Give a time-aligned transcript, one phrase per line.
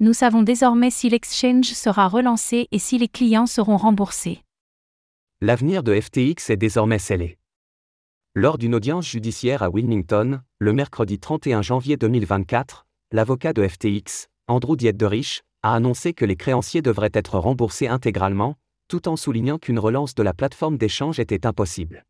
[0.00, 4.42] nous savons désormais si l'exchange sera relancé et si les clients seront remboursés.
[5.42, 7.36] L'avenir de FTX est désormais scellé.
[8.34, 14.76] Lors d'une audience judiciaire à Wilmington, le mercredi 31 janvier 2024, l'avocat de FTX, Andrew
[14.76, 18.56] Dietderich, a annoncé que les créanciers devraient être remboursés intégralement,
[18.88, 22.06] tout en soulignant qu'une relance de la plateforme d'échange était impossible.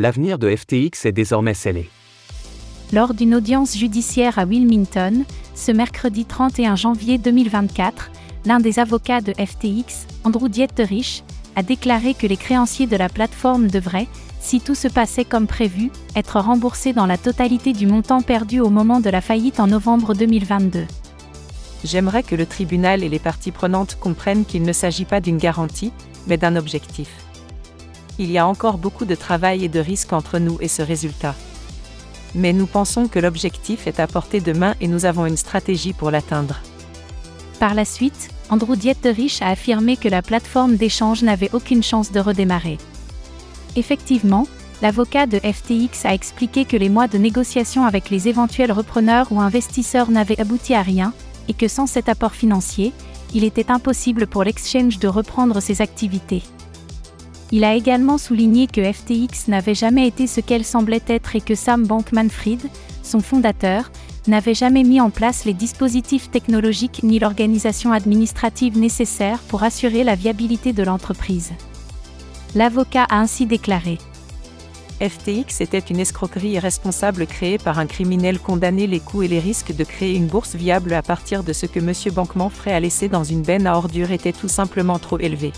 [0.00, 1.90] L'avenir de FTX est désormais scellé.
[2.90, 8.10] Lors d'une audience judiciaire à Wilmington, ce mercredi 31 janvier 2024,
[8.46, 11.22] l'un des avocats de FTX, Andrew Dieterich,
[11.54, 14.08] a déclaré que les créanciers de la plateforme devraient,
[14.40, 18.70] si tout se passait comme prévu, être remboursés dans la totalité du montant perdu au
[18.70, 20.86] moment de la faillite en novembre 2022.
[21.84, 25.92] J'aimerais que le tribunal et les parties prenantes comprennent qu'il ne s'agit pas d'une garantie,
[26.26, 27.10] mais d'un objectif.
[28.20, 31.34] Il y a encore beaucoup de travail et de risques entre nous et ce résultat.
[32.34, 35.94] Mais nous pensons que l'objectif est à portée de main et nous avons une stratégie
[35.94, 36.60] pour l'atteindre.
[37.58, 42.20] Par la suite, Andrew Dieterich a affirmé que la plateforme d'échange n'avait aucune chance de
[42.20, 42.76] redémarrer.
[43.74, 44.46] Effectivement,
[44.82, 49.40] l'avocat de FTX a expliqué que les mois de négociations avec les éventuels repreneurs ou
[49.40, 51.14] investisseurs n'avaient abouti à rien,
[51.48, 52.92] et que sans cet apport financier,
[53.32, 56.42] il était impossible pour l'exchange de reprendre ses activités.
[57.52, 61.56] Il a également souligné que FTX n'avait jamais été ce qu'elle semblait être et que
[61.56, 62.60] Sam Bankman-Fried,
[63.02, 63.90] son fondateur,
[64.28, 70.14] n'avait jamais mis en place les dispositifs technologiques ni l'organisation administrative nécessaire pour assurer la
[70.14, 71.52] viabilité de l'entreprise.
[72.54, 73.98] L'avocat a ainsi déclaré
[75.00, 79.74] FTX était une escroquerie irresponsable créée par un criminel condamné les coûts et les risques
[79.74, 81.92] de créer une bourse viable à partir de ce que M.
[82.14, 85.52] Bankman-Fried a laissé dans une benne à ordures était tout simplement trop élevé.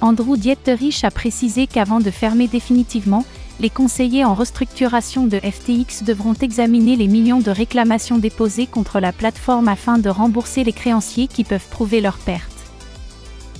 [0.00, 3.24] Andrew Dieterich a précisé qu'avant de fermer définitivement,
[3.60, 9.12] les conseillers en restructuration de FTX devront examiner les millions de réclamations déposées contre la
[9.12, 12.52] plateforme afin de rembourser les créanciers qui peuvent prouver leur perte.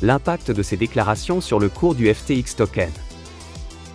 [0.02, 2.91] L'impact de ces déclarations sur le cours du FTX token.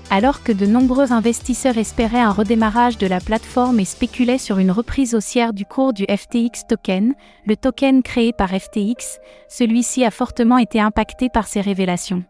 [0.10, 4.72] Alors que de nombreux investisseurs espéraient un redémarrage de la plateforme et spéculaient sur une
[4.72, 7.14] reprise haussière du cours du FTX token,
[7.46, 12.26] le token créé par FTX, celui-ci a fortement été impacté par ces révélations.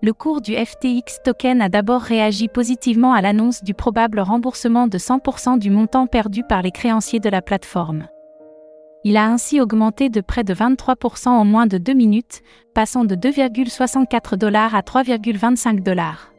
[0.00, 4.96] Le cours du FTX token a d'abord réagi positivement à l'annonce du probable remboursement de
[4.96, 8.06] 100% du montant perdu par les créanciers de la plateforme.
[9.02, 12.42] Il a ainsi augmenté de près de 23% en moins de deux minutes,
[12.74, 16.32] passant de 2,64 dollars à 3,25 dollars.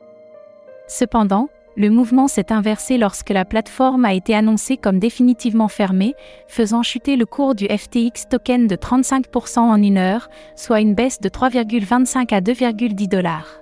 [0.88, 6.14] Cependant, le mouvement s'est inversé lorsque la plateforme a été annoncée comme définitivement fermée,
[6.50, 11.22] faisant chuter le cours du FTX token de 35% en une heure, soit une baisse
[11.22, 13.62] de 3,25 à 2,10 dollars.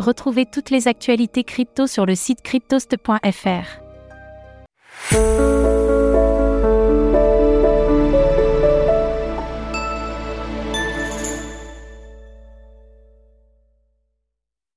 [0.00, 3.82] Retrouvez toutes les actualités crypto sur le site cryptost.fr.